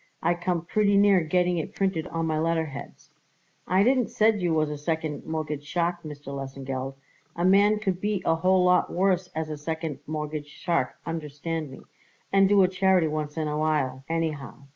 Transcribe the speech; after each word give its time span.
I 0.23 0.33
come 0.33 0.65
pretty 0.65 0.97
near 0.97 1.21
getting 1.21 1.57
it 1.59 1.75
printed 1.75 2.07
on 2.07 2.25
my 2.25 2.39
letterheads." 2.39 3.11
"I 3.67 3.83
didn't 3.83 4.07
said 4.09 4.41
you 4.41 4.51
was 4.51 4.71
a 4.71 4.77
second 4.79 5.27
mortgage 5.27 5.63
shark, 5.63 6.01
Mr. 6.01 6.33
Lesengeld; 6.33 6.95
a 7.35 7.45
man 7.45 7.77
could 7.77 8.01
be 8.01 8.23
a 8.25 8.33
whole 8.33 8.63
lot 8.63 8.91
worse 8.91 9.27
as 9.35 9.51
a 9.51 9.57
second 9.59 9.99
mortgage 10.07 10.47
shark, 10.47 10.95
understand 11.05 11.69
me, 11.69 11.81
and 12.33 12.49
do 12.49 12.63
a 12.63 12.67
charity 12.67 13.09
once 13.09 13.37
in 13.37 13.47
awhile, 13.47 14.03
anyhow. 14.09 14.63